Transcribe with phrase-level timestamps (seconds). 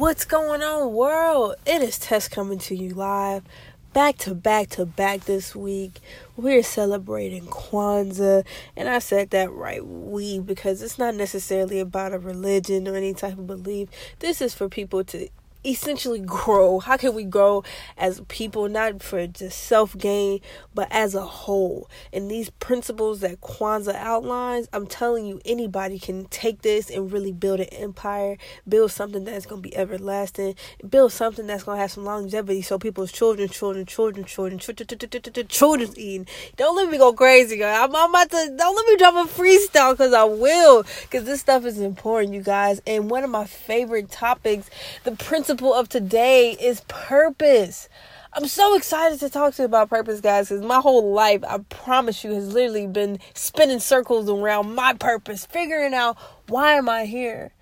[0.00, 1.56] What's going on, world?
[1.66, 3.42] It is Tess coming to you live,
[3.92, 6.00] back to back to back this week.
[6.38, 12.18] We're celebrating Kwanzaa, and I said that right, we, because it's not necessarily about a
[12.18, 13.90] religion or any type of belief.
[14.20, 15.28] This is for people to
[15.64, 16.78] essentially grow?
[16.78, 17.64] How can we grow
[17.96, 20.40] as people, not for just self gain,
[20.74, 21.88] but as a whole?
[22.12, 27.32] And these principles that Kwanzaa outlines, I'm telling you, anybody can take this and really
[27.32, 28.36] build an empire,
[28.68, 30.54] build something that's going to be everlasting,
[30.88, 35.46] build something that's going to have some longevity so people's children, children, children, children, children,
[35.48, 36.26] children's eating.
[36.56, 37.78] Don't let me go crazy, guys.
[37.82, 41.40] I'm, I'm about to, don't let me drop a freestyle because I will, because this
[41.40, 42.80] stuff is important, you guys.
[42.86, 44.70] And one of my favorite topics,
[45.04, 47.88] the principle principle of today is purpose.
[48.32, 51.58] I'm so excited to talk to you about purpose, guys, because my whole life, I
[51.58, 57.04] promise you, has literally been spinning circles around my purpose, figuring out why am I
[57.04, 57.52] here?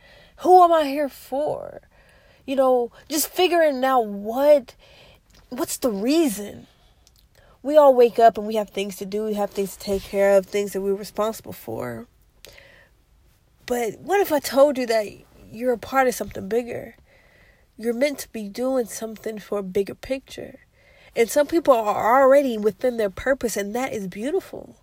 [0.41, 1.81] Who am I here for?
[2.45, 4.75] You know, just figuring out what
[5.49, 6.67] what's the reason.
[7.63, 10.03] We all wake up and we have things to do, we have things to take
[10.03, 12.07] care of, things that we're responsible for.
[13.65, 15.07] But what if I told you that
[15.51, 16.95] you're a part of something bigger?
[17.81, 20.59] You're meant to be doing something for a bigger picture.
[21.15, 24.77] And some people are already within their purpose, and that is beautiful.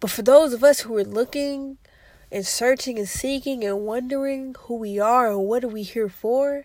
[0.00, 1.76] But for those of us who are looking
[2.32, 6.64] and searching and seeking and wondering who we are and what are we here for,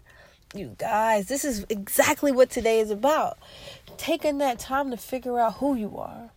[0.53, 3.37] you guys, this is exactly what today is about.
[3.97, 6.31] Taking that time to figure out who you are,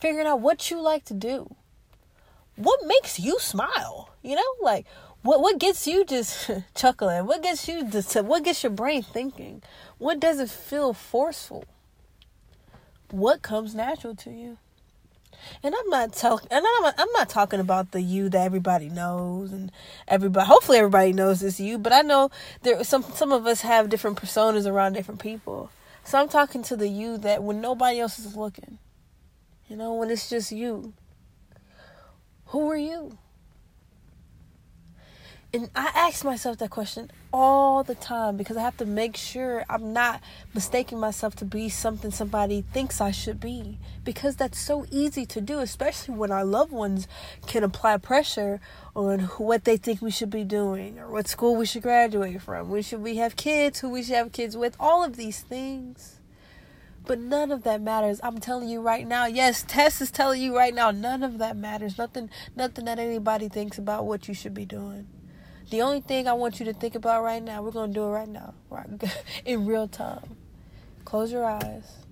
[0.00, 1.54] figuring out what you like to do,
[2.56, 4.86] what makes you smile, you know, like
[5.26, 7.26] what what gets you just chuckling?
[7.26, 9.62] What gets you just what gets your brain thinking?
[9.98, 11.64] What doesn't feel forceful?
[13.10, 14.58] What comes natural to you?
[15.62, 18.88] And I'm not talking, and I'm, not, I'm not talking about the you that everybody
[18.88, 19.70] knows, and
[20.08, 20.46] everybody.
[20.46, 21.78] Hopefully, everybody knows this you.
[21.78, 22.30] But I know
[22.62, 25.70] there some some of us have different personas around different people.
[26.04, 28.78] So I'm talking to the you that when nobody else is looking,
[29.68, 30.94] you know, when it's just you.
[32.46, 33.18] Who are you?
[35.54, 39.64] And I ask myself that question all the time because I have to make sure
[39.70, 40.20] I'm not
[40.52, 43.78] mistaking myself to be something somebody thinks I should be.
[44.04, 47.06] Because that's so easy to do, especially when our loved ones
[47.46, 48.60] can apply pressure
[48.94, 52.68] on what they think we should be doing or what school we should graduate from.
[52.68, 56.16] We should we have kids, who we should have kids with, all of these things.
[57.06, 58.20] But none of that matters.
[58.22, 59.26] I'm telling you right now.
[59.26, 60.90] Yes, Tess is telling you right now.
[60.90, 61.96] None of that matters.
[61.96, 65.06] Nothing nothing that anybody thinks about what you should be doing.
[65.70, 68.04] The only thing I want you to think about right now, we're going to do
[68.04, 68.86] it right now, right?
[69.44, 70.36] in real time.
[71.04, 72.04] Close your eyes.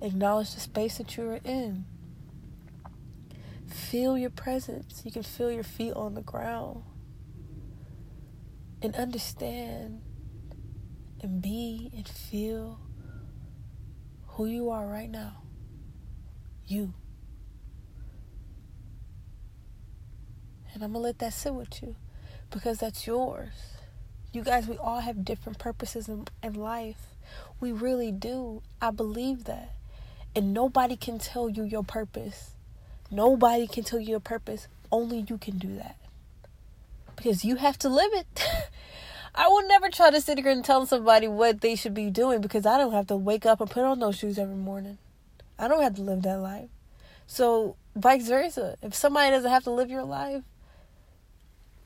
[0.00, 1.84] Acknowledge the space that you're in.
[3.68, 5.02] Feel your presence.
[5.04, 6.82] You can feel your feet on the ground.
[8.82, 10.02] And understand
[11.22, 12.80] and be and feel
[14.26, 15.42] who you are right now.
[16.66, 16.94] You.
[20.74, 21.96] And I'm going to let that sit with you
[22.50, 23.52] because that's yours.
[24.32, 27.08] You guys, we all have different purposes in, in life.
[27.60, 28.62] We really do.
[28.80, 29.74] I believe that.
[30.34, 32.52] And nobody can tell you your purpose.
[33.10, 34.68] Nobody can tell you your purpose.
[34.90, 35.96] Only you can do that.
[37.14, 38.42] Because you have to live it.
[39.34, 42.40] I will never try to sit here and tell somebody what they should be doing
[42.40, 44.98] because I don't have to wake up and put on those shoes every morning.
[45.58, 46.68] I don't have to live that life.
[47.26, 48.76] So, vice versa.
[48.82, 50.42] If somebody doesn't have to live your life,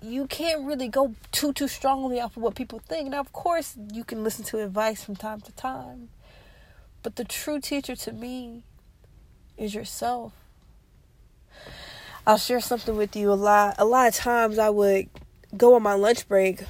[0.07, 3.11] you can't really go too too strongly off of what people think.
[3.11, 6.09] Now, of course, you can listen to advice from time to time,
[7.03, 8.63] but the true teacher to me
[9.57, 10.33] is yourself.
[12.27, 13.33] I'll share something with you.
[13.33, 15.09] A lot, a lot of times, I would
[15.57, 16.63] go on my lunch break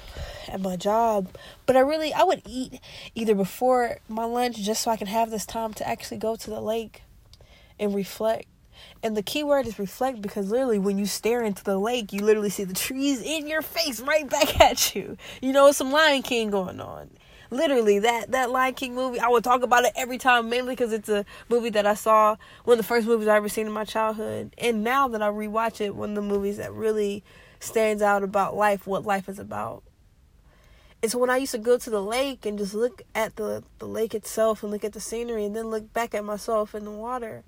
[0.49, 1.29] at my job,
[1.65, 2.81] but I really I would eat
[3.15, 6.51] either before my lunch just so I can have this time to actually go to
[6.51, 7.03] the lake
[7.79, 8.47] and reflect
[9.03, 12.21] and the key word is reflect because literally when you stare into the lake, you
[12.21, 15.17] literally see the trees in your face right back at you.
[15.41, 17.11] You know, some Lion King going on.
[17.51, 20.93] Literally, that that Lion King movie, I would talk about it every time, mainly because
[20.93, 23.73] it's a movie that I saw one of the first movies I ever seen in
[23.73, 27.23] my childhood, and now that I rewatch it, one of the movies that really
[27.61, 29.85] stands out about life, what life is about.
[31.03, 33.63] And so when I used to go to the lake and just look at the
[33.79, 36.85] the lake itself and look at the scenery, and then look back at myself in
[36.85, 37.45] the water,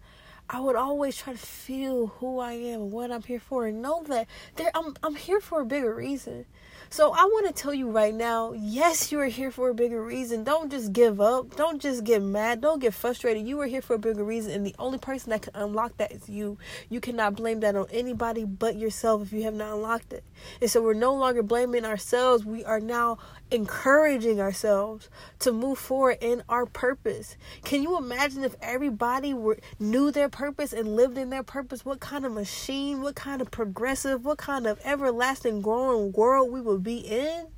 [0.50, 4.02] I would always try to feel who I am what I'm here for and know
[4.04, 6.46] that there I'm I'm here for a bigger reason.
[6.90, 10.02] So I want to tell you right now, yes, you are here for a bigger
[10.02, 10.44] reason.
[10.44, 11.54] Don't just give up.
[11.54, 12.62] Don't just get mad.
[12.62, 13.46] Don't get frustrated.
[13.46, 16.12] You are here for a bigger reason, and the only person that can unlock that
[16.12, 16.56] is you.
[16.88, 20.24] You cannot blame that on anybody but yourself if you have not unlocked it.
[20.62, 22.46] And so we're no longer blaming ourselves.
[22.46, 23.18] We are now
[23.50, 25.08] encouraging ourselves
[25.38, 27.36] to move forward in our purpose.
[27.64, 31.84] Can you imagine if everybody were knew their purpose and lived in their purpose?
[31.84, 36.60] What kind of machine, what kind of progressive, what kind of everlasting growing world we
[36.60, 37.48] would be in?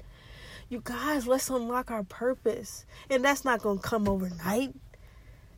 [0.69, 2.87] You guys, let's unlock our purpose.
[3.09, 4.75] And that's not going to come overnight.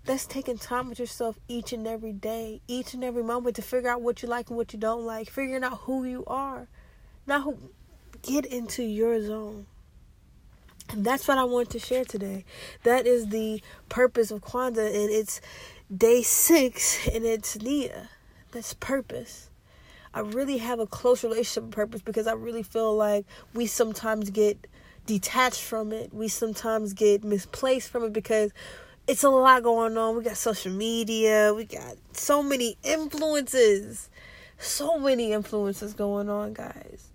[0.05, 3.91] That's taking time with yourself each and every day, each and every moment to figure
[3.91, 6.67] out what you like and what you don't like, figuring out who you are.
[7.27, 7.55] Now,
[8.23, 9.67] get into your zone
[10.93, 12.45] and that's what I want to share today.
[12.83, 15.41] That is the purpose of Kwanzaa, and it's
[15.95, 18.11] day six, and it's Nia.
[18.53, 19.51] That's purpose.
[20.15, 23.25] I really have a close relationship with purpose because I really feel like
[23.55, 24.67] we sometimes get
[25.07, 26.13] detached from it.
[26.13, 28.53] We sometimes get misplaced from it because
[29.09, 30.17] it's a lot going on.
[30.17, 34.11] We got social media, we got so many influences.
[34.59, 37.12] So many influences going on, guys.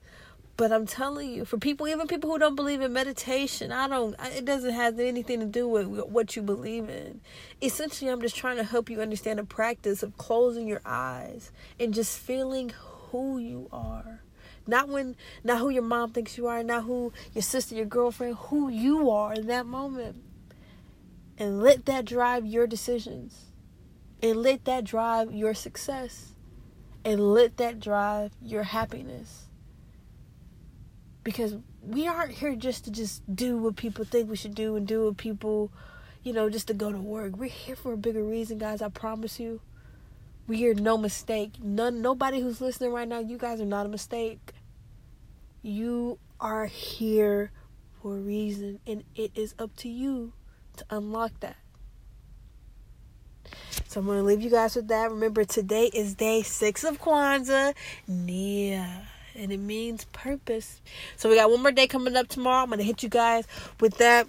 [0.58, 4.16] But I'm telling you, for people, even people who don't believe in meditation, I don't,
[4.20, 7.22] it doesn't have anything to do with what you believe in.
[7.62, 11.94] Essentially, I'm just trying to help you understand the practice of closing your eyes and
[11.94, 14.24] just feeling who you are.
[14.66, 18.38] Not when, not who your mom thinks you are, not who your sister, your girlfriend,
[18.38, 20.24] who you are in that moment.
[21.38, 23.46] And let that drive your decisions.
[24.24, 26.32] And let that drive your success.
[27.06, 29.47] And let that drive your happiness
[31.28, 34.88] because we aren't here just to just do what people think we should do and
[34.88, 35.70] do what people
[36.24, 37.36] you know just to go to work.
[37.36, 39.60] We're here for a bigger reason guys i promise you.
[40.48, 41.56] We are no mistake.
[41.62, 44.54] None nobody who's listening right now you guys are not a mistake.
[45.62, 47.52] You are here
[48.02, 50.32] for a reason and it is up to you
[50.78, 51.58] to unlock that.
[53.90, 55.12] So I'm going to leave you guys with that.
[55.12, 57.74] Remember, today is day six of Kwanzaa.
[58.08, 59.08] Nia
[59.38, 60.82] and it means purpose.
[61.16, 62.64] So we got one more day coming up tomorrow.
[62.64, 63.46] I'm gonna hit you guys
[63.80, 64.28] with that.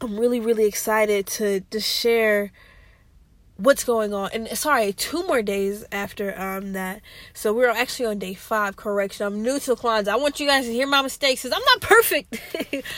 [0.00, 2.52] I'm really, really excited to to share
[3.58, 4.30] what's going on.
[4.32, 7.02] And sorry two more days after um that.
[7.34, 9.26] So we're actually on day five correction.
[9.26, 10.08] I'm new to Kwanzaa.
[10.08, 12.40] i want you guys to hear my mistakes because i'm not perfect.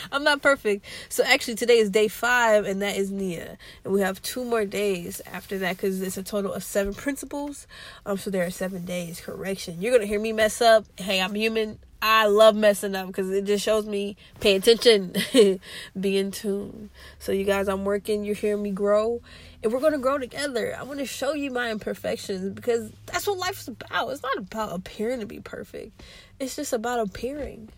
[0.11, 0.85] I'm not perfect.
[1.09, 3.57] So actually today is day five and that is nia.
[3.83, 7.65] And we have two more days after that because it's a total of seven principles.
[8.05, 9.81] Um so there are seven days correction.
[9.81, 10.85] You're gonna hear me mess up.
[10.97, 15.13] Hey i'm human I love messing up because it just shows me pay attention,
[15.99, 16.89] be in tune.
[17.19, 18.23] So you guys, I'm working.
[18.23, 19.21] You're hearing me grow,
[19.61, 20.75] and we're gonna grow together.
[20.77, 24.09] I want to show you my imperfections because that's what life's about.
[24.09, 26.01] It's not about appearing to be perfect.
[26.39, 27.69] It's just about appearing.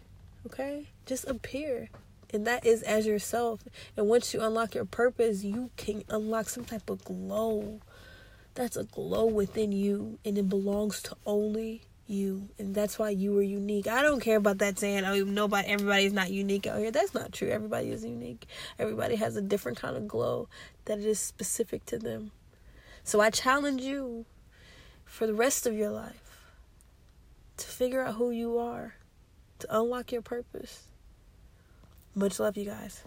[0.45, 1.89] Okay, just appear,
[2.33, 3.61] and that is as yourself.
[3.97, 7.81] And once you unlock your purpose, you can unlock some type of glow.
[8.55, 13.37] That's a glow within you, and it belongs to only you and that's why you
[13.37, 13.87] are unique.
[13.87, 16.91] I don't care about that saying oh nobody everybody's not unique out here.
[16.91, 17.49] That's not true.
[17.49, 18.45] Everybody is unique.
[18.77, 20.47] Everybody has a different kind of glow
[20.85, 22.31] that is specific to them.
[23.03, 24.25] So i challenge you
[25.05, 26.47] for the rest of your life
[27.57, 28.95] to figure out who you are
[29.59, 30.87] to unlock your purpose.
[32.15, 33.03] Much love you guys